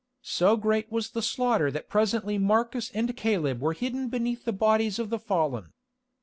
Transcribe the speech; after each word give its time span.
So 0.23 0.57
great 0.57 0.91
was 0.91 1.11
the 1.11 1.21
slaughter 1.21 1.69
that 1.69 1.87
presently 1.87 2.39
Marcus 2.39 2.89
and 2.91 3.15
Caleb 3.15 3.61
were 3.61 3.73
hidden 3.73 4.09
beneath 4.09 4.45
the 4.45 4.51
bodies 4.51 4.97
of 4.97 5.11
the 5.11 5.19
fallen. 5.19 5.73